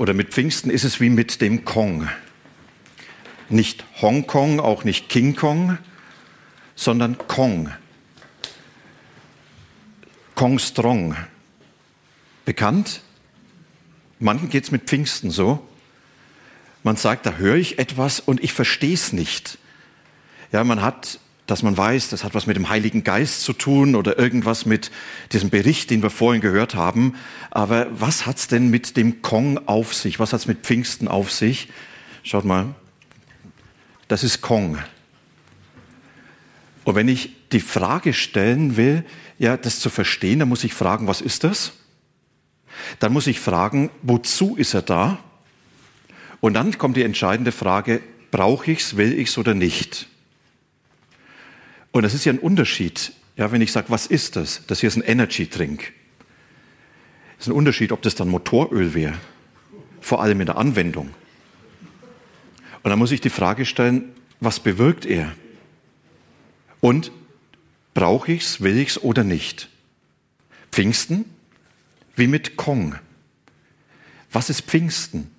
[0.00, 2.08] oder mit Pfingsten ist es wie mit dem Kong.
[3.50, 5.76] Nicht Hongkong, auch nicht King Kong,
[6.74, 7.70] sondern Kong.
[10.34, 11.16] Kong Strong.
[12.46, 13.02] Bekannt?
[14.20, 15.68] Manchen geht es mit Pfingsten so.
[16.82, 19.58] Man sagt, da höre ich etwas und ich verstehe es nicht.
[20.50, 21.18] Ja, man hat
[21.50, 24.90] dass man weiß, das hat was mit dem Heiligen Geist zu tun oder irgendwas mit
[25.32, 27.14] diesem Bericht, den wir vorhin gehört haben.
[27.50, 30.20] Aber was hat's denn mit dem Kong auf sich?
[30.20, 31.68] Was hat's mit Pfingsten auf sich?
[32.22, 32.74] Schaut mal,
[34.06, 34.78] das ist Kong.
[36.84, 39.04] Und wenn ich die Frage stellen will,
[39.38, 41.72] ja, das zu verstehen, dann muss ich fragen, was ist das?
[42.98, 45.18] Dann muss ich fragen, wozu ist er da?
[46.40, 50.09] Und dann kommt die entscheidende Frage, brauche ich's, will ich's oder nicht?
[51.92, 54.62] Und das ist ja ein Unterschied, ja, wenn ich sage, was ist das?
[54.66, 55.92] Das hier ist ein Energy-Drink.
[57.36, 59.14] Das ist ein Unterschied, ob das dann Motoröl wäre,
[60.00, 61.10] vor allem in der Anwendung.
[62.82, 65.32] Und dann muss ich die Frage stellen, was bewirkt er?
[66.80, 67.12] Und
[67.94, 69.68] brauche ich es, will ich es oder nicht?
[70.72, 71.24] Pfingsten?
[72.14, 72.96] Wie mit Kong.
[74.32, 75.30] Was ist Pfingsten?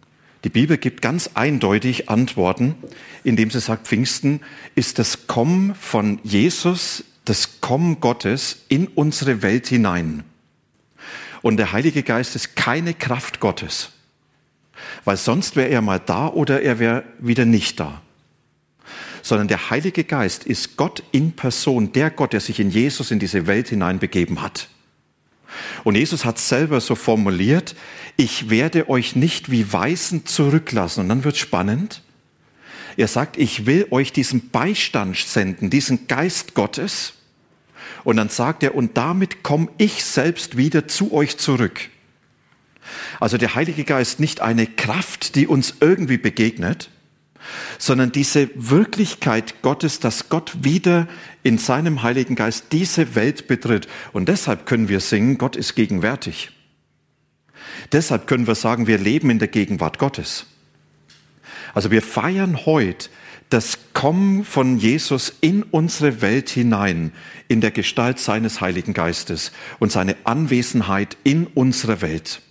[0.43, 2.75] Die Bibel gibt ganz eindeutig Antworten,
[3.23, 4.41] indem sie sagt, Pfingsten
[4.73, 10.23] ist das Kommen von Jesus, das Kommen Gottes in unsere Welt hinein.
[11.43, 13.91] Und der Heilige Geist ist keine Kraft Gottes,
[15.05, 18.01] weil sonst wäre er mal da oder er wäre wieder nicht da.
[19.23, 23.19] Sondern der Heilige Geist ist Gott in Person, der Gott, der sich in Jesus in
[23.19, 24.69] diese Welt hineinbegeben hat.
[25.83, 27.75] Und Jesus hat selber so formuliert,
[28.17, 31.01] ich werde euch nicht wie Weisen zurücklassen.
[31.01, 32.01] Und dann wird spannend.
[32.97, 37.13] Er sagt, ich will euch diesen Beistand senden, diesen Geist Gottes.
[38.03, 41.89] Und dann sagt er, und damit komme ich selbst wieder zu euch zurück.
[43.19, 46.89] Also der Heilige Geist nicht eine Kraft, die uns irgendwie begegnet,
[47.77, 51.07] sondern diese Wirklichkeit Gottes, dass Gott wieder
[51.43, 53.87] in seinem Heiligen Geist diese Welt betritt.
[54.13, 56.51] Und deshalb können wir singen, Gott ist gegenwärtig.
[57.91, 60.45] Deshalb können wir sagen, wir leben in der Gegenwart Gottes.
[61.73, 63.09] Also wir feiern heute
[63.49, 67.11] das Kommen von Jesus in unsere Welt hinein,
[67.49, 72.41] in der Gestalt seines Heiligen Geistes und seine Anwesenheit in unserer Welt.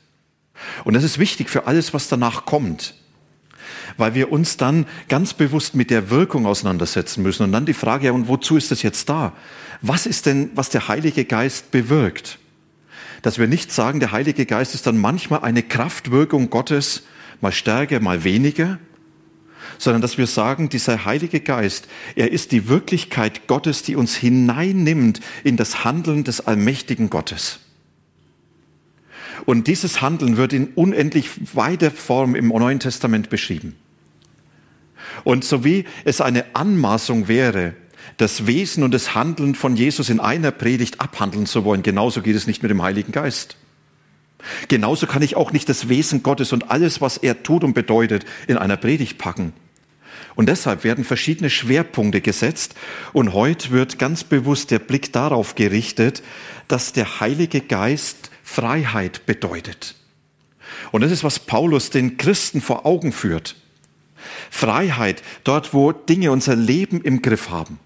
[0.85, 2.95] Und das ist wichtig für alles, was danach kommt
[3.97, 7.45] weil wir uns dann ganz bewusst mit der Wirkung auseinandersetzen müssen.
[7.45, 9.33] Und dann die Frage, ja, und wozu ist das jetzt da?
[9.83, 12.39] Was ist denn, was der Heilige Geist bewirkt?
[13.23, 17.03] Dass wir nicht sagen, der Heilige Geist ist dann manchmal eine Kraftwirkung Gottes,
[17.41, 18.79] mal stärker, mal weniger,
[19.79, 25.21] sondern dass wir sagen, dieser Heilige Geist, er ist die Wirklichkeit Gottes, die uns hineinnimmt
[25.45, 27.61] in das Handeln des allmächtigen Gottes.
[29.47, 33.77] Und dieses Handeln wird in unendlich weiter Form im Neuen Testament beschrieben.
[35.25, 37.75] Und so wie es eine Anmaßung wäre,
[38.17, 42.37] das Wesen und das Handeln von Jesus in einer Predigt abhandeln zu wollen, genauso geht
[42.37, 43.57] es nicht mit dem Heiligen Geist.
[44.69, 48.25] Genauso kann ich auch nicht das Wesen Gottes und alles, was er tut und bedeutet,
[48.47, 49.53] in einer Predigt packen.
[50.35, 52.75] Und deshalb werden verschiedene Schwerpunkte gesetzt
[53.13, 56.23] und heute wird ganz bewusst der Blick darauf gerichtet,
[56.69, 59.95] dass der Heilige Geist Freiheit bedeutet.
[60.91, 63.55] Und das ist, was Paulus den Christen vor Augen führt.
[64.51, 67.79] Freiheit, dort wo Dinge unser Leben im Griff haben,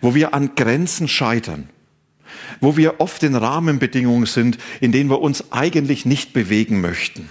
[0.00, 1.68] wo wir an Grenzen scheitern,
[2.60, 7.28] wo wir oft in Rahmenbedingungen sind, in denen wir uns eigentlich nicht bewegen möchten.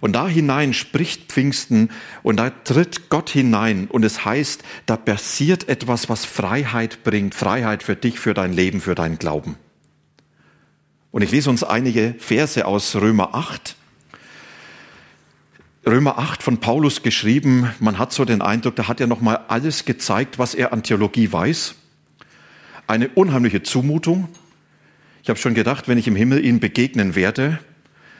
[0.00, 1.90] Und da hinein spricht Pfingsten
[2.22, 7.82] und da tritt Gott hinein und es heißt, da passiert etwas, was Freiheit bringt, Freiheit
[7.82, 9.56] für dich, für dein Leben, für deinen Glauben.
[11.12, 13.76] Und ich lese uns einige Verse aus Römer 8.
[15.86, 19.84] Römer 8 von Paulus geschrieben, man hat so den Eindruck, da hat er nochmal alles
[19.84, 21.74] gezeigt, was er an Theologie weiß.
[22.86, 24.28] Eine unheimliche Zumutung.
[25.22, 27.58] Ich habe schon gedacht, wenn ich im Himmel ihnen begegnen werde,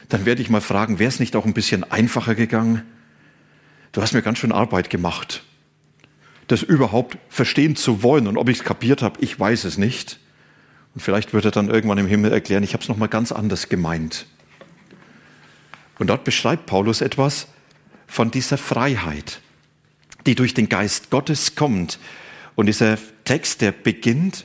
[0.08, 2.82] dann werde ich mal fragen, wäre es nicht auch ein bisschen einfacher gegangen?
[3.92, 5.44] Du hast mir ganz schön Arbeit gemacht.
[6.48, 10.18] Das überhaupt verstehen zu wollen und ob ich es kapiert habe, ich weiß es nicht.
[10.94, 13.68] Und vielleicht wird er dann irgendwann im Himmel erklären, ich habe es nochmal ganz anders
[13.68, 14.26] gemeint.
[15.98, 17.46] Und dort beschreibt Paulus etwas,
[18.06, 19.40] von dieser Freiheit,
[20.26, 21.98] die durch den Geist Gottes kommt.
[22.56, 24.44] Und dieser Text, der beginnt,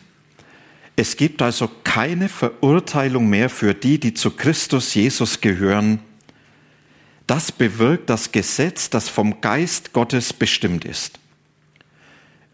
[0.95, 5.99] es gibt also keine Verurteilung mehr für die, die zu Christus Jesus gehören.
[7.27, 11.19] Das bewirkt das Gesetz, das vom Geist Gottes bestimmt ist.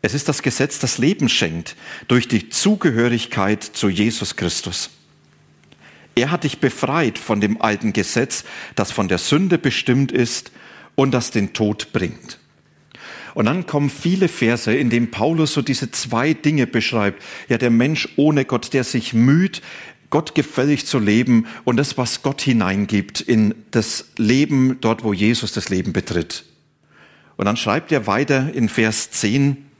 [0.01, 1.75] Es ist das Gesetz, das Leben schenkt
[2.07, 4.89] durch die Zugehörigkeit zu Jesus Christus.
[6.15, 8.43] Er hat dich befreit von dem alten Gesetz,
[8.75, 10.51] das von der Sünde bestimmt ist
[10.95, 12.39] und das den Tod bringt.
[13.33, 17.21] Und dann kommen viele Verse, in denen Paulus so diese zwei Dinge beschreibt.
[17.47, 19.61] Ja, der Mensch ohne Gott, der sich müht,
[20.09, 25.53] Gott gefällig zu leben und das, was Gott hineingibt in das Leben dort, wo Jesus
[25.53, 26.43] das Leben betritt.
[27.37, 29.70] Und dann schreibt er weiter in Vers 10,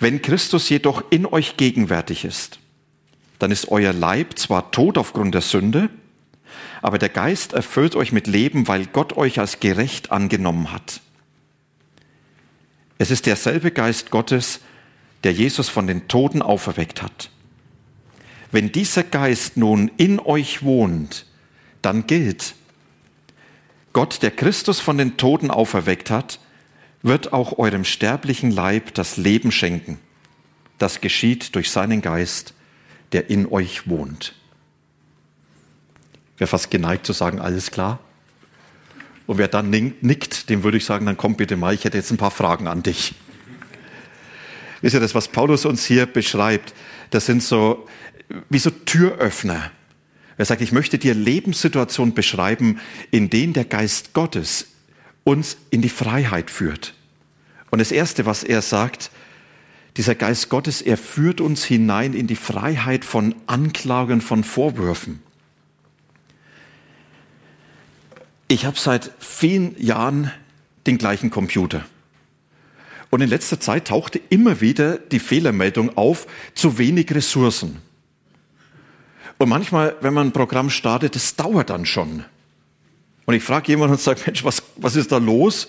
[0.00, 2.58] wenn Christus jedoch in euch gegenwärtig ist,
[3.38, 5.90] dann ist euer Leib zwar tot aufgrund der Sünde,
[6.82, 11.00] aber der Geist erfüllt euch mit Leben, weil Gott euch als gerecht angenommen hat.
[12.98, 14.60] Es ist derselbe Geist Gottes,
[15.24, 17.30] der Jesus von den Toten auferweckt hat.
[18.50, 21.26] Wenn dieser Geist nun in euch wohnt,
[21.82, 22.54] dann gilt,
[23.92, 26.38] Gott, der Christus von den Toten auferweckt hat,
[27.02, 29.98] wird auch eurem sterblichen Leib das Leben schenken.
[30.78, 32.54] Das geschieht durch seinen Geist,
[33.12, 34.34] der in euch wohnt.
[36.36, 37.98] Wäre fast geneigt zu sagen, alles klar.
[39.26, 42.10] Und wer dann nickt, dem würde ich sagen, dann komm bitte mal, ich hätte jetzt
[42.10, 43.14] ein paar Fragen an dich.
[44.80, 46.72] Wisst ihr, das, was Paulus uns hier beschreibt,
[47.10, 47.86] das sind so,
[48.48, 49.70] wie so Türöffner.
[50.36, 52.80] Er sagt, ich möchte dir Lebenssituationen beschreiben,
[53.10, 54.68] in denen der Geist Gottes
[55.24, 56.94] uns in die Freiheit führt.
[57.70, 59.10] Und das Erste, was er sagt,
[59.96, 65.20] dieser Geist Gottes, er führt uns hinein in die Freiheit von Anklagen, von Vorwürfen.
[68.46, 70.30] Ich habe seit vielen Jahren
[70.86, 71.84] den gleichen Computer.
[73.10, 77.78] Und in letzter Zeit tauchte immer wieder die Fehlermeldung auf, zu wenig Ressourcen.
[79.38, 82.24] Und manchmal, wenn man ein Programm startet, das dauert dann schon.
[83.28, 85.68] Und ich frage jemanden und sage, Mensch, was, was ist da los?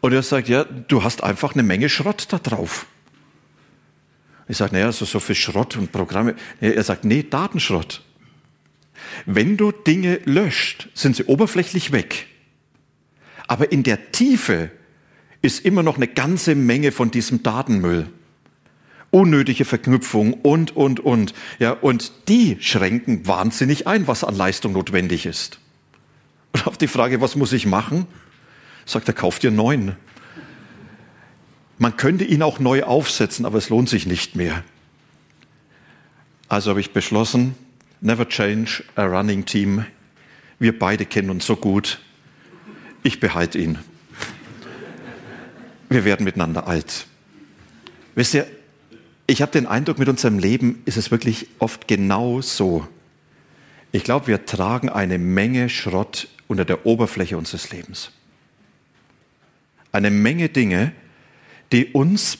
[0.00, 2.86] Und er sagt, ja, du hast einfach eine Menge Schrott da drauf.
[4.46, 6.36] Ich sage, naja, so, so viel Schrott und Programme.
[6.60, 8.00] Er sagt, nee, Datenschrott.
[9.26, 12.28] Wenn du Dinge löscht, sind sie oberflächlich weg.
[13.48, 14.70] Aber in der Tiefe
[15.42, 18.08] ist immer noch eine ganze Menge von diesem Datenmüll.
[19.10, 21.34] Unnötige Verknüpfung und, und, und.
[21.58, 25.58] Ja, und die schränken wahnsinnig ein, was an Leistung notwendig ist.
[26.54, 28.06] Und auf die Frage, was muss ich machen?
[28.86, 29.96] Sagt er, kauft ihr neuen.
[31.78, 34.62] Man könnte ihn auch neu aufsetzen, aber es lohnt sich nicht mehr.
[36.48, 37.56] Also habe ich beschlossen,
[38.00, 39.84] never change a running team.
[40.60, 41.98] Wir beide kennen uns so gut.
[43.02, 43.78] Ich behalte ihn.
[45.88, 47.06] Wir werden miteinander alt.
[48.14, 48.46] Wisst ihr,
[49.26, 52.86] ich habe den Eindruck, mit unserem Leben ist es wirklich oft genau so.
[53.90, 58.10] Ich glaube, wir tragen eine Menge Schrott unter der Oberfläche unseres Lebens.
[59.92, 60.92] Eine Menge Dinge,
[61.72, 62.38] die uns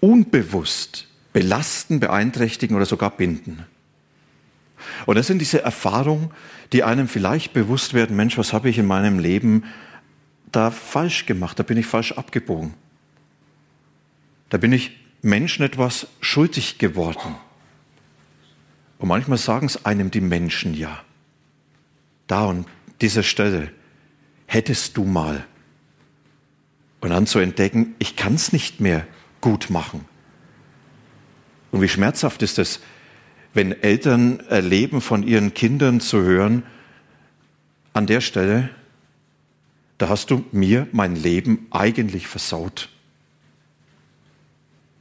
[0.00, 3.64] unbewusst belasten, beeinträchtigen oder sogar binden.
[5.06, 6.30] Und das sind diese Erfahrungen,
[6.72, 9.64] die einem vielleicht bewusst werden, Mensch, was habe ich in meinem Leben
[10.52, 12.74] da falsch gemacht, da bin ich falsch abgebogen.
[14.48, 17.36] Da bin ich Menschen etwas schuldig geworden.
[18.98, 21.00] Und manchmal sagen es einem die Menschen ja.
[22.26, 22.66] Da und
[23.00, 23.70] dieser Stelle
[24.46, 25.44] hättest du mal.
[27.00, 29.06] Und dann zu entdecken, ich kann es nicht mehr
[29.40, 30.04] gut machen.
[31.70, 32.80] Und wie schmerzhaft ist es,
[33.54, 36.62] wenn Eltern erleben, von ihren Kindern zu hören,
[37.92, 38.70] an der Stelle,
[39.98, 42.88] da hast du mir mein Leben eigentlich versaut.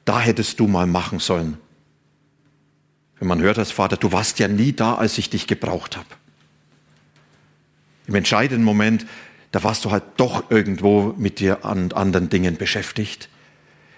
[0.05, 1.57] Da hättest du mal machen sollen.
[3.19, 6.07] Wenn man hört als Vater, du warst ja nie da, als ich dich gebraucht habe.
[8.09, 9.05] Im entscheidenden Moment,
[9.51, 13.29] da warst du halt doch irgendwo mit dir an anderen Dingen beschäftigt.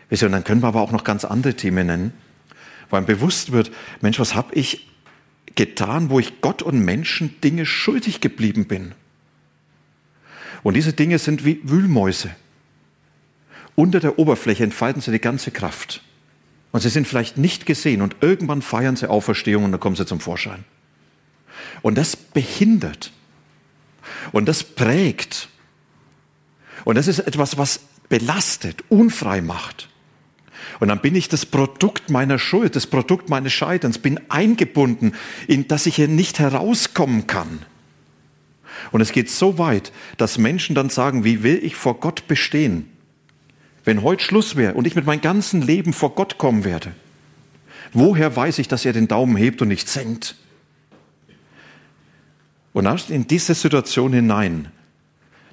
[0.10, 2.14] Und dann können wir aber auch noch ganz andere Themen nennen,
[2.90, 4.90] wo einem bewusst wird, Mensch, was habe ich
[5.56, 8.92] getan, wo ich Gott und Menschen Dinge schuldig geblieben bin.
[10.62, 12.32] Und diese Dinge sind wie Wühlmäuse.
[13.76, 16.04] Unter der Oberfläche entfalten sie die ganze Kraft.
[16.74, 20.06] Und sie sind vielleicht nicht gesehen und irgendwann feiern sie Auferstehung und dann kommen sie
[20.06, 20.66] zum Vorschein.
[21.82, 23.14] Und das behindert
[24.32, 25.50] und das prägt.
[26.84, 29.90] Und das ist etwas, was belastet, unfrei macht.
[30.80, 35.14] Und dann bin ich das Produkt meiner Schuld, das Produkt meines Scheiterns, bin eingebunden,
[35.48, 37.60] in das ich hier nicht herauskommen kann.
[38.92, 42.90] Und es geht so weit, dass Menschen dann sagen, wie will ich vor Gott bestehen?
[43.84, 46.94] Wenn heute Schluss wäre und ich mit meinem ganzen Leben vor Gott kommen werde,
[47.94, 50.36] woher weiß ich, dass er den Daumen hebt und nicht senkt?
[52.74, 54.72] Und in diese Situation hinein,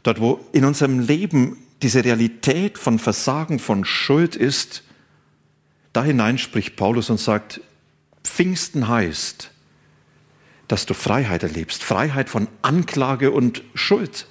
[0.03, 4.85] dort wo in unserem Leben diese Realität von Versagen, von Schuld ist,
[5.93, 7.61] da hinein spricht Paulus und sagt,
[8.25, 9.51] Pfingsten heißt,
[10.69, 14.27] dass du Freiheit erlebst, Freiheit von Anklage und Schuld.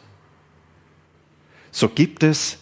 [1.72, 2.58] So gibt es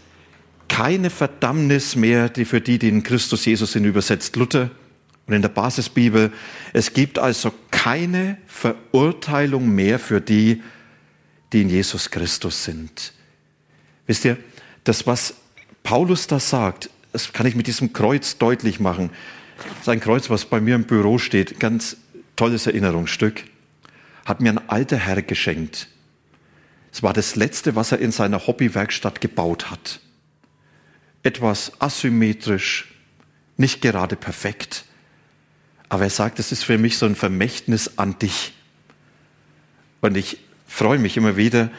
[0.67, 4.71] keine Verdammnis mehr, die für die, die in Christus Jesus sind, übersetzt Luther
[5.27, 6.31] und in der Basisbibel.
[6.73, 10.61] Es gibt also keine Verurteilung mehr für die,
[11.53, 13.13] die in Jesus Christus sind.
[14.07, 14.37] Wisst ihr,
[14.83, 15.35] das, was
[15.83, 19.09] Paulus da sagt, das kann ich mit diesem Kreuz deutlich machen.
[19.83, 21.97] Sein Kreuz, was bei mir im Büro steht, ganz
[22.35, 23.43] tolles Erinnerungsstück,
[24.25, 25.87] hat mir ein alter Herr geschenkt.
[26.91, 29.99] Es war das letzte, was er in seiner Hobbywerkstatt gebaut hat.
[31.23, 32.93] Etwas asymmetrisch,
[33.57, 34.85] nicht gerade perfekt.
[35.89, 38.53] Aber er sagt, es ist für mich so ein Vermächtnis an dich.
[40.01, 41.71] Und ich freue mich immer wieder,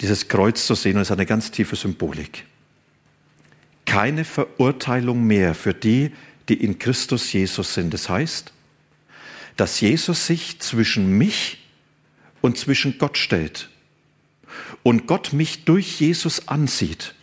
[0.00, 2.44] dieses Kreuz zu sehen und es hat eine ganz tiefe Symbolik.
[3.86, 6.12] Keine Verurteilung mehr für die,
[6.48, 7.94] die in Christus Jesus sind.
[7.94, 8.52] Das heißt,
[9.56, 11.64] dass Jesus sich zwischen mich
[12.42, 13.70] und zwischen Gott stellt
[14.82, 17.14] und Gott mich durch Jesus ansieht.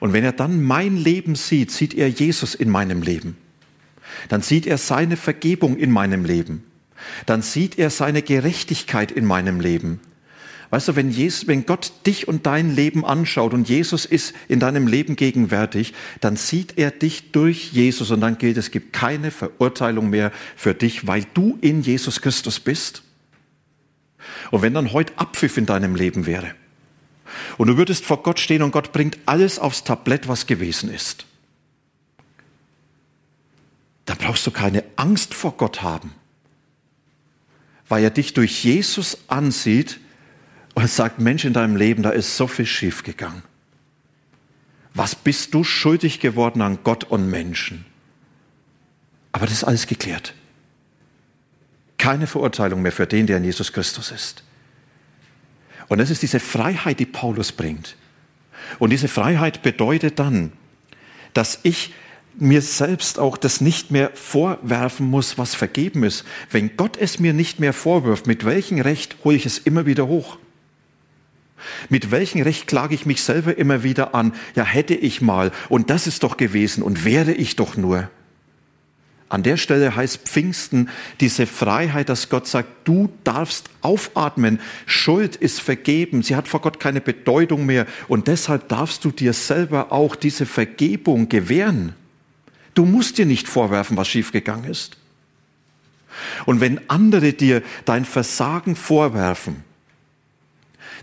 [0.00, 3.36] Und wenn er dann mein Leben sieht, sieht er Jesus in meinem Leben.
[4.28, 6.64] Dann sieht er seine Vergebung in meinem Leben.
[7.26, 10.00] Dann sieht er seine Gerechtigkeit in meinem Leben.
[10.70, 14.58] Weißt du, wenn, Jesus, wenn Gott dich und dein Leben anschaut und Jesus ist in
[14.58, 19.30] deinem Leben gegenwärtig, dann sieht er dich durch Jesus und dann gilt, es gibt keine
[19.30, 23.02] Verurteilung mehr für dich, weil du in Jesus Christus bist.
[24.50, 26.54] Und wenn dann heute Abpfiff in deinem Leben wäre
[27.56, 31.26] und du würdest vor Gott stehen und Gott bringt alles aufs Tablett, was gewesen ist,
[34.04, 36.12] dann brauchst du keine Angst vor Gott haben,
[37.88, 40.00] weil er dich durch Jesus ansieht
[40.74, 43.42] und sagt, Mensch, in deinem Leben, da ist so viel schiefgegangen.
[44.92, 47.84] Was bist du schuldig geworden an Gott und Menschen?
[49.32, 50.34] Aber das ist alles geklärt.
[51.98, 54.44] Keine Verurteilung mehr für den, der in Jesus Christus ist.
[55.88, 57.96] Und das ist diese Freiheit, die Paulus bringt.
[58.78, 60.52] Und diese Freiheit bedeutet dann,
[61.32, 61.92] dass ich
[62.38, 66.24] mir selbst auch das nicht mehr vorwerfen muss, was vergeben ist.
[66.50, 70.06] Wenn Gott es mir nicht mehr vorwirft, mit welchem Recht hole ich es immer wieder
[70.06, 70.38] hoch?
[71.88, 74.34] Mit welchem Recht klage ich mich selber immer wieder an?
[74.54, 78.10] Ja, hätte ich mal und das ist doch gewesen und wäre ich doch nur.
[79.30, 85.60] An der Stelle heißt Pfingsten diese Freiheit, dass Gott sagt, du darfst aufatmen, Schuld ist
[85.60, 90.14] vergeben, sie hat vor Gott keine Bedeutung mehr und deshalb darfst du dir selber auch
[90.14, 91.94] diese Vergebung gewähren.
[92.74, 94.96] Du musst dir nicht vorwerfen, was schiefgegangen ist.
[96.46, 99.64] Und wenn andere dir dein Versagen vorwerfen,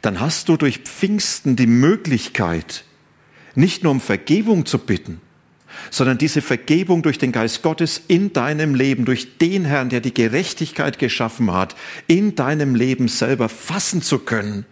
[0.02, 2.86] dann hast du durch Pfingsten die Möglichkeit,
[3.56, 5.22] nicht nur um Vergebung zu bitten,
[5.90, 10.14] sondern diese Vergebung durch den Geist Gottes in deinem Leben, durch den Herrn, der die
[10.14, 11.76] Gerechtigkeit geschaffen hat,
[12.08, 14.66] in deinem Leben selber fassen zu können.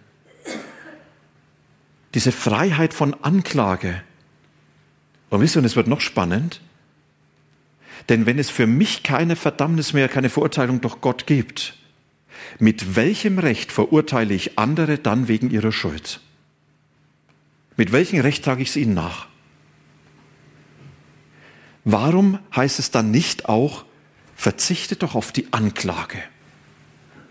[2.16, 4.02] Diese Freiheit von Anklage.
[5.30, 6.62] Und wisst ihr, und es wird noch spannend,
[8.08, 11.76] denn wenn es für mich keine Verdammnis mehr, keine Verurteilung durch Gott gibt,
[12.58, 16.22] mit welchem Recht verurteile ich andere dann wegen ihrer Schuld?
[17.76, 19.28] Mit welchem Recht trage ich es ihnen nach?
[21.84, 23.86] Warum heißt es dann nicht auch,
[24.36, 26.20] verzichte doch auf die Anklage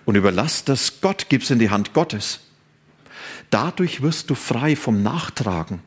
[0.05, 2.41] und überlass das Gott, gib's in die Hand Gottes.
[3.51, 5.81] Dadurch wirst du frei vom Nachtragen.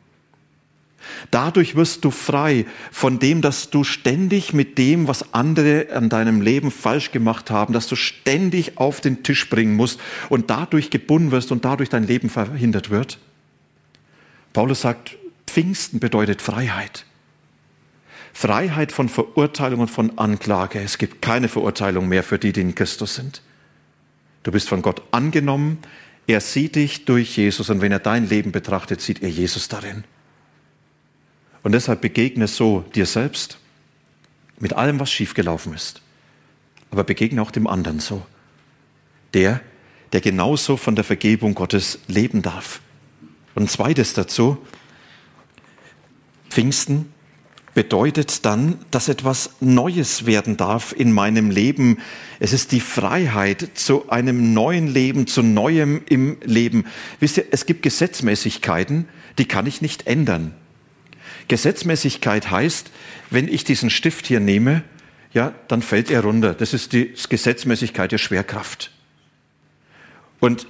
[1.30, 6.42] Dadurch wirst du frei von dem, dass du ständig mit dem, was andere an deinem
[6.42, 10.00] Leben falsch gemacht haben, dass du ständig auf den Tisch bringen musst
[10.30, 13.20] und dadurch gebunden wirst und dadurch dein Leben verhindert wird.
[14.54, 17.06] Paulus sagt, Pfingsten bedeutet Freiheit.
[18.34, 20.80] Freiheit von Verurteilung und von Anklage.
[20.80, 23.42] Es gibt keine Verurteilung mehr für die, die in Christus sind.
[24.44, 25.80] Du bist von Gott angenommen.
[26.28, 30.04] Er sieht dich durch Jesus und wenn er dein Leben betrachtet, sieht er Jesus darin.
[31.64, 33.58] Und deshalb begegne so dir selbst
[34.60, 36.02] mit allem, was schiefgelaufen ist.
[36.90, 38.26] Aber begegne auch dem anderen so.
[39.34, 39.62] Der,
[40.14, 42.82] der genauso von der Vergebung Gottes leben darf.
[43.56, 44.58] Und zweites dazu,
[46.50, 47.12] Pfingsten
[47.74, 52.00] bedeutet dann, dass etwas Neues werden darf in meinem Leben.
[52.40, 56.86] Es ist die Freiheit zu einem neuen Leben, zu Neuem im Leben.
[57.20, 60.54] Wisst ihr, es gibt Gesetzmäßigkeiten, die kann ich nicht ändern.
[61.48, 62.92] Gesetzmäßigkeit heißt,
[63.30, 64.84] wenn ich diesen Stift hier nehme,
[65.34, 66.54] ja, dann fällt er runter.
[66.54, 68.92] Das ist die Gesetzmäßigkeit der Schwerkraft.
[70.40, 70.68] Und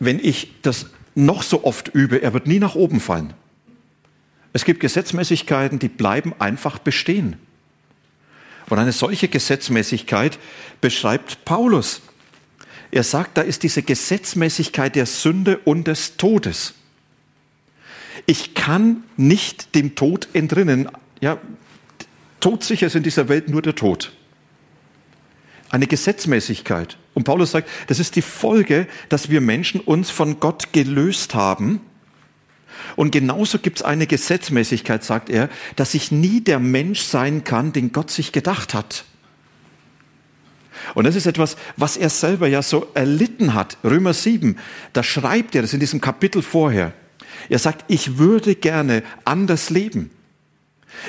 [0.00, 3.32] wenn ich das noch so oft übe, er wird nie nach oben fallen.
[4.52, 7.36] Es gibt Gesetzmäßigkeiten, die bleiben einfach bestehen.
[8.68, 10.38] Und eine solche Gesetzmäßigkeit
[10.80, 12.02] beschreibt Paulus.
[12.90, 16.74] Er sagt, da ist diese Gesetzmäßigkeit der Sünde und des Todes.
[18.26, 20.88] Ich kann nicht dem Tod entrinnen.
[21.20, 21.38] Ja,
[22.40, 24.12] todsicher ist in dieser Welt nur der Tod.
[25.70, 26.96] Eine Gesetzmäßigkeit.
[27.14, 31.80] Und Paulus sagt, das ist die Folge, dass wir Menschen uns von Gott gelöst haben
[32.96, 37.72] und genauso gibt es eine Gesetzmäßigkeit, sagt er, dass ich nie der Mensch sein kann,
[37.72, 39.04] den Gott sich gedacht hat.
[40.94, 43.78] Und das ist etwas, was er selber ja so erlitten hat.
[43.84, 44.58] Römer 7,
[44.92, 46.92] da schreibt er das in diesem Kapitel vorher.
[47.48, 50.10] Er sagt, ich würde gerne anders leben.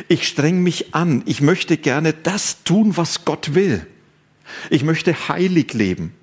[0.08, 1.24] Ich streng mich an.
[1.26, 3.86] Ich möchte gerne das tun, was Gott will.
[4.70, 6.14] Ich möchte heilig leben.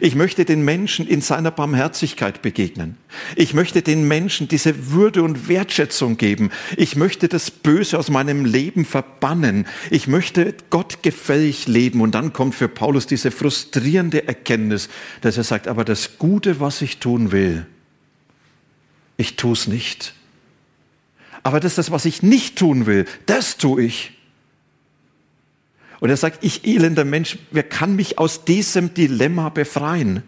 [0.00, 2.96] Ich möchte den Menschen in seiner Barmherzigkeit begegnen.
[3.34, 6.50] Ich möchte den Menschen diese Würde und Wertschätzung geben.
[6.76, 9.66] Ich möchte das Böse aus meinem Leben verbannen.
[9.90, 12.00] Ich möchte Gott gefällig leben.
[12.00, 14.88] Und dann kommt für Paulus diese frustrierende Erkenntnis,
[15.20, 17.66] dass er sagt, aber das Gute, was ich tun will,
[19.16, 20.14] ich tue es nicht.
[21.42, 24.12] Aber das ist das, was ich nicht tun will, das tue ich.
[26.00, 30.22] Und er sagt, ich elender Mensch, wer kann mich aus diesem Dilemma befreien?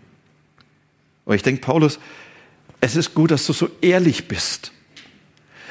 [1.25, 1.99] Und ich denke, Paulus,
[2.81, 4.73] es ist gut, dass du so ehrlich bist,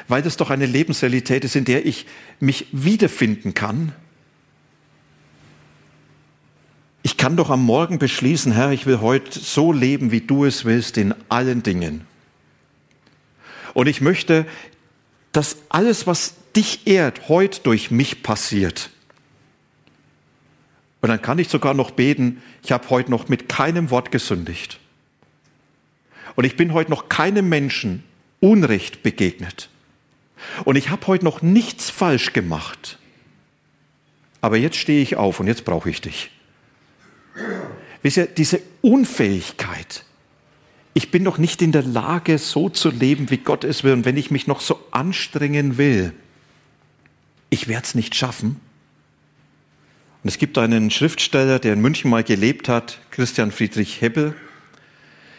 [0.08, 2.06] weil das doch eine Lebensrealität ist, in der ich
[2.40, 3.94] mich wiederfinden kann.
[7.02, 10.66] Ich kann doch am Morgen beschließen, Herr, ich will heute so leben, wie du es
[10.66, 12.06] willst, in allen Dingen.
[13.78, 14.48] Und ich möchte,
[15.34, 18.90] dass alles, was dich ehrt, heute durch mich passiert.
[21.00, 24.80] Und dann kann ich sogar noch beten, ich habe heute noch mit keinem Wort gesündigt.
[26.36, 28.04] Und ich bin heute noch keinem Menschen
[28.40, 29.70] Unrecht begegnet.
[30.66, 32.98] Und ich habe heute noch nichts falsch gemacht.
[34.42, 36.32] Aber jetzt stehe ich auf und jetzt brauche ich dich.
[38.02, 40.04] Wisst ihr, diese Unfähigkeit,
[40.94, 43.94] ich bin noch nicht in der Lage, so zu leben, wie Gott es will.
[43.94, 46.14] Und wenn ich mich noch so anstrengen will,
[47.50, 48.60] ich werde es nicht schaffen.
[50.24, 54.36] Und es gibt einen Schriftsteller, der in München mal gelebt hat, Christian Friedrich Hebbel.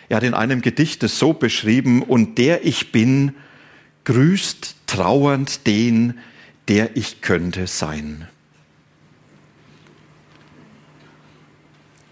[0.08, 3.34] Er hat in einem Gedicht es so beschrieben, und der ich bin,
[4.04, 6.18] grüßt trauernd den,
[6.68, 8.26] der ich könnte sein.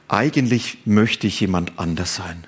[0.09, 2.47] Eigentlich möchte ich jemand anders sein.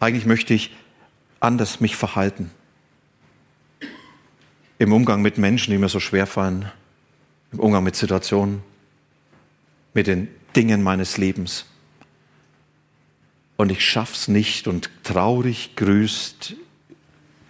[0.00, 0.74] Eigentlich möchte ich
[1.40, 2.50] anders mich verhalten.
[4.78, 6.70] Im Umgang mit Menschen, die mir so schwer fallen
[7.52, 8.62] im Umgang mit Situationen,
[9.94, 11.66] mit den Dingen meines Lebens.
[13.56, 16.54] Und ich schaff's nicht und traurig grüßt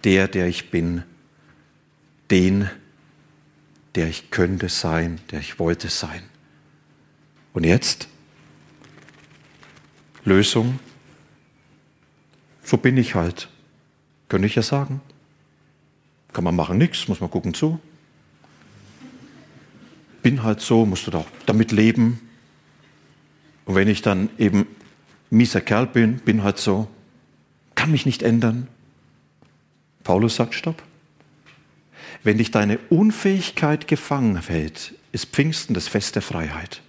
[0.03, 1.03] der, der ich bin,
[2.31, 2.69] den,
[3.95, 6.23] der ich könnte sein, der ich wollte sein.
[7.53, 8.07] Und jetzt?
[10.23, 10.79] Lösung?
[12.69, 13.49] So bin ich halt.
[14.27, 15.01] Könnte ich ja sagen.
[16.33, 17.79] Kann man machen, nichts, muss man gucken zu
[20.21, 22.19] bin halt so, musst du doch damit leben.
[23.65, 24.67] Und wenn ich dann eben
[25.29, 26.87] mieser Kerl bin, bin halt so,
[27.75, 28.67] kann mich nicht ändern.
[30.03, 30.81] Paulus sagt, stopp.
[32.23, 36.81] Wenn dich deine Unfähigkeit gefangen hält, ist Pfingsten das Fest der Freiheit.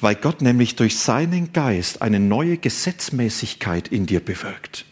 [0.00, 4.84] Weil Gott nämlich durch seinen Geist eine neue Gesetzmäßigkeit in dir bewirkt.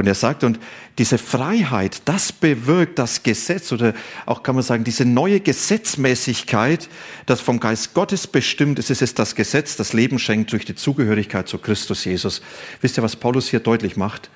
[0.00, 0.58] Und er sagt, und
[0.96, 3.92] diese Freiheit, das bewirkt das Gesetz oder
[4.24, 6.88] auch kann man sagen, diese neue Gesetzmäßigkeit,
[7.26, 10.74] das vom Geist Gottes bestimmt ist, ist es das Gesetz, das Leben schenkt durch die
[10.74, 12.40] Zugehörigkeit zu Christus Jesus.
[12.80, 14.30] Wisst ihr, was Paulus hier deutlich macht?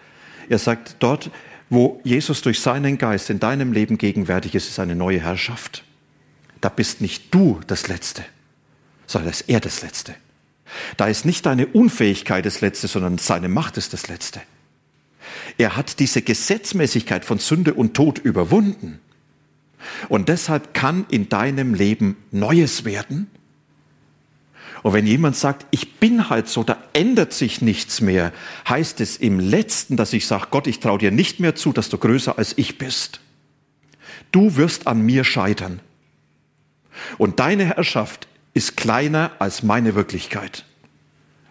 [0.50, 1.30] Er sagt, dort,
[1.70, 5.84] wo Jesus durch seinen Geist in deinem Leben gegenwärtig ist, ist eine neue Herrschaft.
[6.60, 8.22] Da bist nicht du das Letzte,
[9.06, 10.14] sondern ist er das Letzte.
[10.96, 14.40] Da ist nicht deine Unfähigkeit das Letzte, sondern seine Macht ist das Letzte.
[15.58, 19.00] Er hat diese Gesetzmäßigkeit von Sünde und Tod überwunden.
[20.08, 23.30] Und deshalb kann in deinem Leben Neues werden.
[24.82, 28.32] Und wenn jemand sagt, ich bin halt so, da ändert sich nichts mehr,
[28.68, 31.88] heißt es im letzten, dass ich sage, Gott, ich traue dir nicht mehr zu, dass
[31.88, 33.20] du größer als ich bist.
[34.30, 35.80] Du wirst an mir scheitern.
[37.18, 40.64] Und deine Herrschaft ist kleiner als meine Wirklichkeit.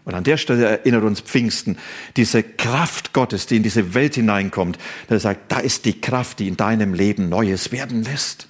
[0.06, 1.78] Und an der Stelle erinnert uns Pfingsten,
[2.18, 4.78] diese Kraft Gottes, die in diese Welt hineinkommt,
[5.10, 8.48] der sagt, da ist die Kraft, die in deinem Leben Neues werden lässt,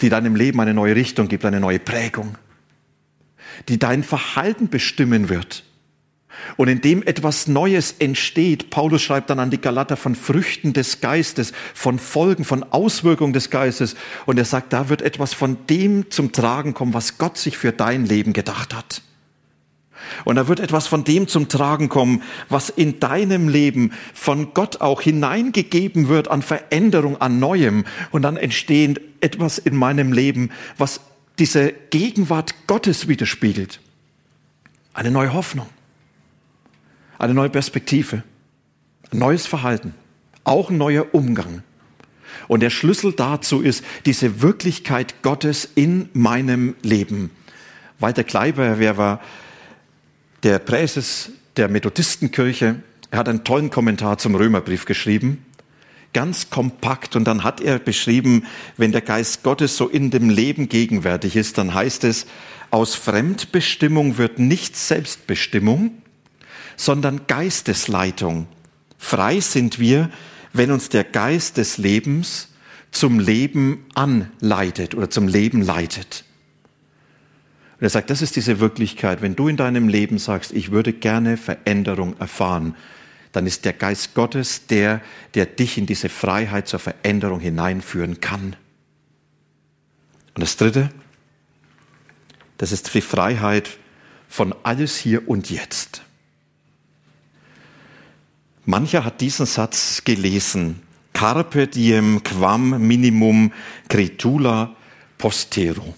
[0.00, 2.38] die deinem Leben eine neue Richtung gibt, eine neue Prägung,
[3.68, 5.64] die dein Verhalten bestimmen wird.
[6.56, 11.52] Und indem etwas Neues entsteht, Paulus schreibt dann an die Galater von Früchten des Geistes,
[11.74, 13.96] von Folgen, von Auswirkungen des Geistes.
[14.26, 17.72] Und er sagt, da wird etwas von dem zum Tragen kommen, was Gott sich für
[17.72, 19.02] dein Leben gedacht hat.
[20.24, 24.80] Und da wird etwas von dem zum Tragen kommen, was in deinem Leben von Gott
[24.80, 27.84] auch hineingegeben wird an Veränderung, an Neuem.
[28.10, 31.00] Und dann entsteht etwas in meinem Leben, was
[31.38, 33.80] diese Gegenwart Gottes widerspiegelt.
[34.92, 35.66] Eine neue Hoffnung,
[37.18, 38.22] eine neue Perspektive,
[39.10, 39.94] ein neues Verhalten,
[40.44, 41.62] auch ein neuer Umgang.
[42.48, 47.30] Und der Schlüssel dazu ist diese Wirklichkeit Gottes in meinem Leben.
[47.98, 49.20] Walter Kleiber, wer war
[50.42, 55.44] der Präses der Methodistenkirche, er hat einen tollen Kommentar zum Römerbrief geschrieben,
[56.12, 57.14] ganz kompakt.
[57.14, 58.44] Und dann hat er beschrieben,
[58.76, 62.26] wenn der Geist Gottes so in dem Leben gegenwärtig ist, dann heißt es,
[62.70, 65.92] aus Fremdbestimmung wird nicht Selbstbestimmung,
[66.76, 68.46] sondern Geistesleitung.
[68.98, 70.10] Frei sind wir,
[70.52, 72.48] wenn uns der Geist des Lebens
[72.90, 76.24] zum Leben anleitet oder zum Leben leitet.
[77.74, 79.20] Und er sagt, das ist diese Wirklichkeit.
[79.20, 82.76] Wenn du in deinem Leben sagst, ich würde gerne Veränderung erfahren,
[83.32, 85.00] dann ist der Geist Gottes der,
[85.34, 88.54] der dich in diese Freiheit zur Veränderung hineinführen kann.
[90.34, 90.90] Und das Dritte,
[92.58, 93.78] das ist die Freiheit
[94.28, 96.02] von alles hier und jetzt.
[98.66, 100.80] Mancher hat diesen Satz gelesen.
[101.12, 103.52] Carpe diem quam minimum
[103.88, 104.74] critula
[105.18, 105.94] postero.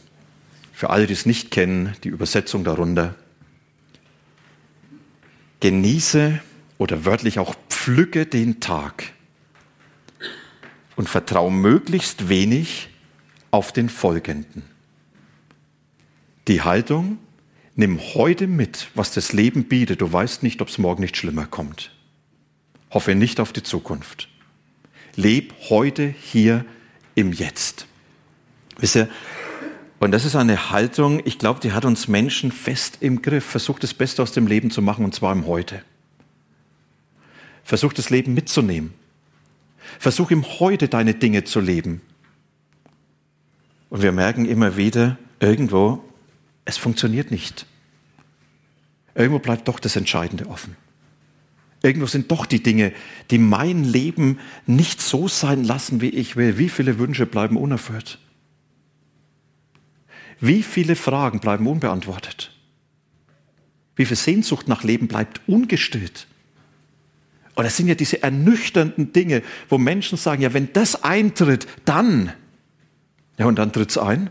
[0.73, 3.15] Für alle, die es nicht kennen, die Übersetzung darunter.
[5.61, 6.41] Genieße
[6.77, 9.13] oder wörtlich auch pflücke den Tag
[10.97, 12.89] und vertraue möglichst wenig
[13.53, 14.65] auf den folgenden.
[16.49, 17.19] Die Haltung,
[17.75, 20.01] nimm heute mit, was das Leben bietet.
[20.01, 21.96] Du weißt nicht, ob es morgen nicht schlimmer kommt.
[22.97, 24.27] Hoffe nicht auf die Zukunft.
[25.17, 26.65] Leb heute hier
[27.15, 27.87] im Jetzt.
[28.79, 29.11] Wisst ihr,
[29.99, 33.45] und das ist eine Haltung, ich glaube, die hat uns Menschen fest im Griff.
[33.45, 35.83] Versucht das Beste aus dem Leben zu machen und zwar im Heute.
[37.65, 38.95] Versuch das Leben mitzunehmen.
[39.99, 42.01] Versuch im Heute deine Dinge zu leben.
[43.91, 46.03] Und wir merken immer wieder, irgendwo,
[46.65, 47.67] es funktioniert nicht.
[49.15, 50.79] Irgendwo bleibt doch das Entscheidende offen.
[51.87, 52.93] Irgendwo sind doch die Dinge,
[53.31, 56.59] die mein Leben nicht so sein lassen, wie ich will.
[56.59, 58.19] Wie viele Wünsche bleiben unerfüllt?
[60.41, 62.51] Wie viele Fragen bleiben unbeantwortet?
[63.95, 66.27] Wie viel Sehnsucht nach Leben bleibt ungestillt?
[67.55, 72.33] Und das sind ja diese ernüchternden Dinge, wo Menschen sagen, ja, wenn das eintritt, dann.
[73.39, 74.29] Ja, und dann tritt es ein.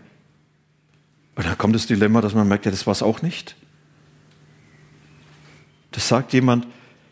[1.35, 3.55] Und dann kommt das Dilemma, dass man merkt, ja, das war es auch nicht.
[5.91, 6.67] Das sagt jemand,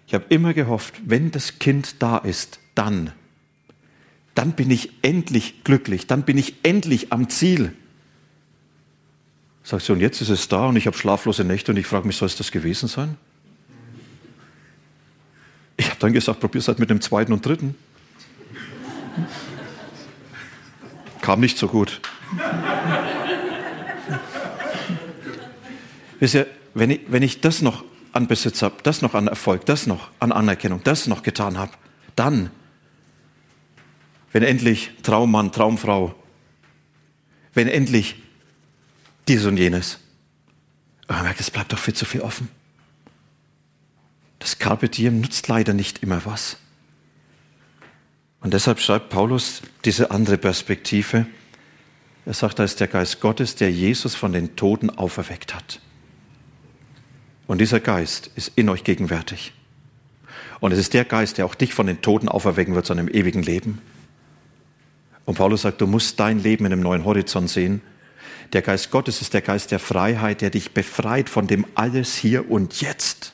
[0.07, 3.11] ich habe immer gehofft, wenn das Kind da ist, dann.
[4.35, 7.73] Dann bin ich endlich glücklich, dann bin ich endlich am Ziel.
[9.63, 12.05] Sagt sie, und jetzt ist es da und ich habe schlaflose Nächte und ich frage
[12.05, 13.17] mich, soll es das gewesen sein?
[15.77, 17.75] Ich habe dann gesagt, probier es halt mit dem zweiten und dritten.
[21.21, 22.01] Kam nicht so gut.
[26.19, 29.65] Wisst ihr, wenn ich, wenn ich das noch an Besitz habe, das noch an Erfolg,
[29.65, 31.73] das noch an Anerkennung, das noch getan habe,
[32.15, 32.51] dann,
[34.31, 36.15] wenn endlich Traummann, Traumfrau,
[37.53, 38.15] wenn endlich
[39.27, 39.99] dies und jenes.
[41.07, 42.47] Aber man merkt, es bleibt doch viel zu viel offen.
[44.39, 46.57] Das Carpe Diem nutzt leider nicht immer was.
[48.41, 51.25] Und deshalb schreibt Paulus diese andere Perspektive.
[52.25, 55.79] Er sagt, da ist der Geist Gottes, der Jesus von den Toten auferweckt hat.
[57.47, 59.53] Und dieser Geist ist in euch gegenwärtig.
[60.59, 63.09] Und es ist der Geist, der auch dich von den Toten auferwecken wird zu einem
[63.09, 63.81] ewigen Leben.
[65.25, 67.81] Und Paulus sagt, du musst dein Leben in einem neuen Horizont sehen
[68.53, 72.49] der Geist Gottes ist der Geist der Freiheit, der dich befreit von dem alles hier
[72.51, 73.33] und jetzt.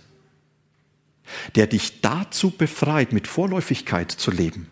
[1.56, 4.68] Der dich dazu befreit, mit Vorläufigkeit zu leben.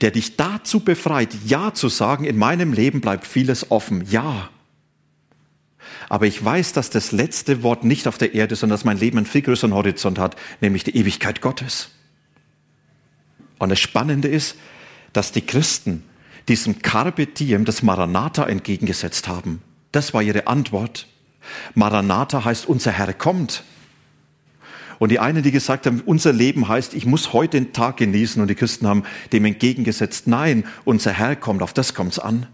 [0.00, 4.04] Der dich dazu befreit, Ja zu sagen, in meinem Leben bleibt vieles offen.
[4.10, 4.50] Ja.
[6.08, 8.98] Aber ich weiß, dass das letzte Wort nicht auf der Erde ist, sondern dass mein
[8.98, 11.90] Leben einen viel größeren Horizont hat, nämlich die Ewigkeit Gottes.
[13.58, 14.56] Und das Spannende ist,
[15.12, 16.04] dass die Christen
[16.48, 19.62] diesem Carpe Diem das Maranatha entgegengesetzt haben.
[19.92, 21.06] Das war ihre Antwort.
[21.74, 23.64] Maranatha heißt, unser Herr kommt.
[24.98, 28.40] Und die einen, die gesagt haben, unser Leben heißt, ich muss heute den Tag genießen.
[28.40, 32.46] Und die Christen haben dem entgegengesetzt, nein, unser Herr kommt, auf das kommt's an.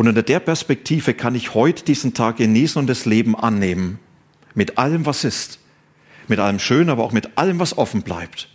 [0.00, 3.98] Und unter der Perspektive kann ich heute diesen Tag genießen und das Leben annehmen.
[4.54, 5.58] Mit allem, was ist.
[6.26, 8.48] Mit allem Schönen, aber auch mit allem, was offen bleibt.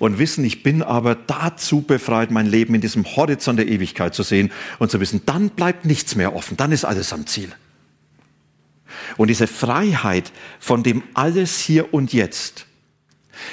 [0.00, 4.24] Und wissen, ich bin aber dazu befreit, mein Leben in diesem Horizont der Ewigkeit zu
[4.24, 7.52] sehen und zu wissen, dann bleibt nichts mehr offen, dann ist alles am Ziel.
[9.16, 12.66] Und diese Freiheit von dem alles hier und jetzt,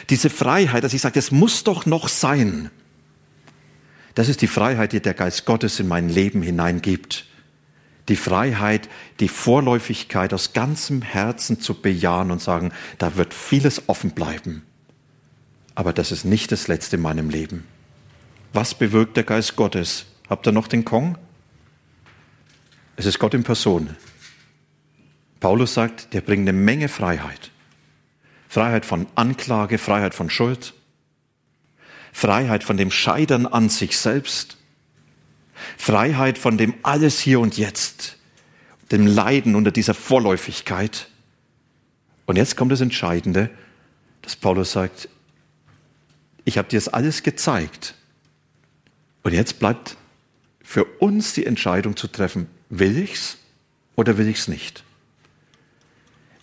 [0.10, 2.72] diese Freiheit, dass ich sage, es muss doch noch sein,
[4.16, 7.26] das ist die Freiheit, die der Geist Gottes in mein Leben hineingibt.
[8.08, 8.88] Die Freiheit,
[9.20, 14.64] die Vorläufigkeit aus ganzem Herzen zu bejahen und sagen, da wird vieles offen bleiben.
[15.74, 17.66] Aber das ist nicht das Letzte in meinem Leben.
[18.54, 20.06] Was bewirkt der Geist Gottes?
[20.30, 21.18] Habt ihr noch den Kong?
[22.96, 23.98] Es ist Gott in Person.
[25.42, 27.52] Paulus sagt, der bringt eine Menge Freiheit.
[28.48, 30.75] Freiheit von Anklage, Freiheit von Schuld,
[32.16, 34.56] Freiheit von dem Scheitern an sich selbst,
[35.78, 38.16] Freiheit von dem alles hier und jetzt,
[38.90, 41.10] dem Leiden unter dieser Vorläufigkeit.
[42.26, 43.50] Und jetzt kommt das Entscheidende,
[44.22, 45.10] dass Paulus sagt,
[46.46, 47.96] ich habe dir das alles gezeigt.
[49.24, 49.98] Und jetzt bleibt
[50.64, 53.40] für uns die Entscheidung zu treffen, will ich's
[53.98, 54.86] oder will ich's nicht?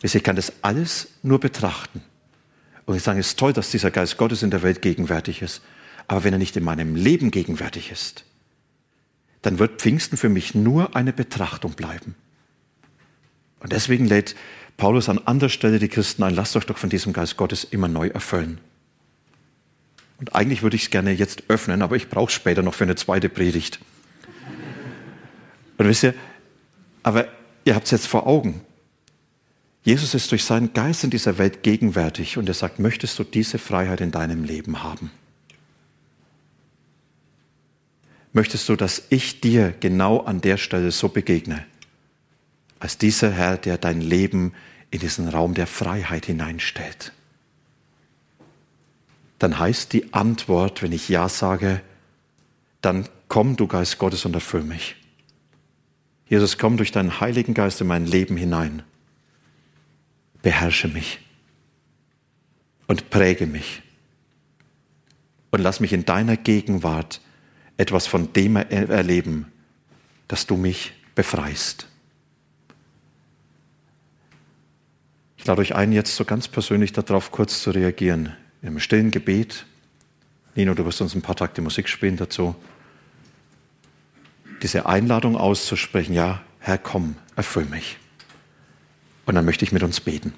[0.02, 2.04] Ich kann das alles nur betrachten.
[2.86, 5.62] Und ich sage, es ist toll, dass dieser Geist Gottes in der Welt gegenwärtig ist.
[6.08, 8.24] Aber wenn er nicht in meinem Leben gegenwärtig ist,
[9.42, 12.14] dann wird Pfingsten für mich nur eine Betrachtung bleiben.
[13.60, 14.34] Und deswegen lädt
[14.76, 17.88] Paulus an anderer Stelle die Christen ein, lasst euch doch von diesem Geist Gottes immer
[17.88, 18.58] neu erfüllen.
[20.18, 22.84] Und eigentlich würde ich es gerne jetzt öffnen, aber ich brauche es später noch für
[22.84, 23.80] eine zweite Predigt.
[25.78, 26.14] Und wisst ihr,
[27.02, 27.26] aber
[27.64, 28.60] ihr habt es jetzt vor Augen.
[29.84, 33.58] Jesus ist durch seinen Geist in dieser Welt gegenwärtig und er sagt, möchtest du diese
[33.58, 35.10] Freiheit in deinem Leben haben?
[38.32, 41.66] Möchtest du, dass ich dir genau an der Stelle so begegne,
[42.78, 44.54] als dieser Herr, der dein Leben
[44.90, 47.12] in diesen Raum der Freiheit hineinstellt?
[49.38, 51.82] Dann heißt die Antwort, wenn ich Ja sage,
[52.80, 54.94] dann komm, du Geist Gottes, und erfüll mich.
[56.28, 58.84] Jesus, komm durch deinen Heiligen Geist in mein Leben hinein
[60.42, 61.20] beherrsche mich
[62.86, 63.82] und präge mich
[65.50, 67.20] und lass mich in deiner Gegenwart
[67.76, 69.50] etwas von dem erleben,
[70.28, 71.86] dass du mich befreist.
[75.36, 78.36] Ich lade euch ein, jetzt so ganz persönlich darauf kurz zu reagieren.
[78.62, 79.66] Im stillen Gebet.
[80.54, 82.54] Nino, du wirst uns ein paar Takte Musik spielen dazu.
[84.62, 87.98] Diese Einladung auszusprechen, ja, Herr, komm, erfüll mich.
[89.26, 90.32] Und dann möchte ich mit uns beten.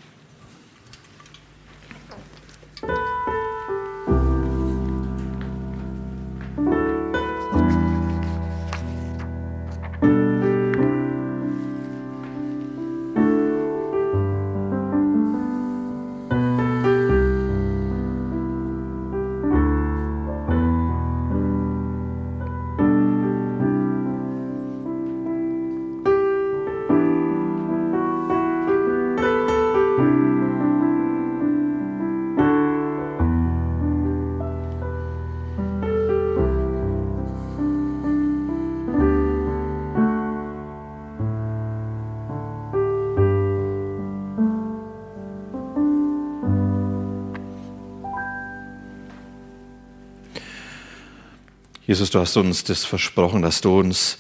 [51.95, 54.19] Jesus, du hast uns das versprochen, dass du uns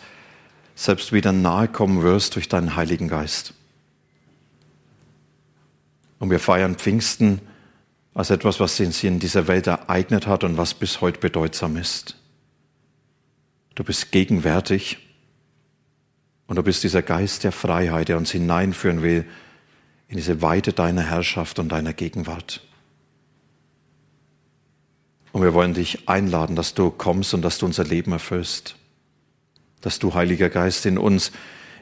[0.76, 3.52] selbst wieder nahe kommen wirst durch deinen Heiligen Geist.
[6.20, 7.40] Und wir feiern Pfingsten
[8.14, 12.16] als etwas, was sich in dieser Welt ereignet hat und was bis heute bedeutsam ist.
[13.74, 14.98] Du bist gegenwärtig
[16.46, 19.26] und du bist dieser Geist der Freiheit, der uns hineinführen will
[20.06, 22.62] in diese Weite deiner Herrschaft und deiner Gegenwart.
[25.34, 28.76] Und wir wollen dich einladen, dass du kommst und dass du unser Leben erfüllst.
[29.80, 31.32] Dass du, Heiliger Geist, in uns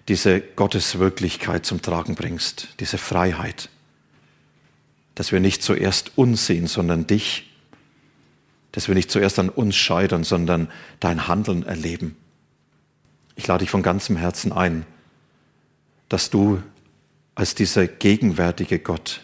[0.08, 3.68] diese Gotteswirklichkeit zum Tragen bringst, diese Freiheit.
[5.14, 7.50] Dass wir nicht zuerst uns sehen, sondern dich.
[8.72, 12.16] Dass wir nicht zuerst an uns scheitern, sondern dein Handeln erleben.
[13.36, 14.86] Ich lade dich von ganzem Herzen ein,
[16.08, 16.62] dass du
[17.34, 19.20] als dieser gegenwärtige Gott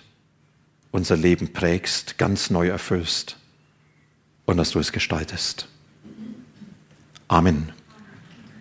[0.91, 3.39] unser Leben prägst, ganz neu erfüllst
[4.49, 5.69] und dass du es gestaltest.
[7.29, 7.71] Amen.